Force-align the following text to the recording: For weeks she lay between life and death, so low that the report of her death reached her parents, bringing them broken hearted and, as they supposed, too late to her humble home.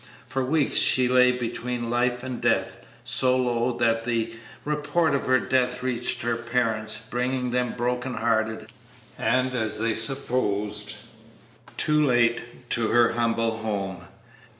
For 0.25 0.43
weeks 0.43 0.77
she 0.77 1.07
lay 1.07 1.31
between 1.31 1.91
life 1.91 2.23
and 2.23 2.41
death, 2.41 2.77
so 3.03 3.37
low 3.37 3.77
that 3.77 4.03
the 4.03 4.33
report 4.65 5.13
of 5.13 5.27
her 5.27 5.39
death 5.39 5.83
reached 5.83 6.23
her 6.23 6.35
parents, 6.37 6.97
bringing 6.97 7.51
them 7.51 7.75
broken 7.77 8.15
hearted 8.15 8.71
and, 9.19 9.53
as 9.53 9.77
they 9.77 9.93
supposed, 9.93 10.95
too 11.77 12.03
late 12.03 12.67
to 12.71 12.87
her 12.87 13.11
humble 13.13 13.57
home. 13.59 14.01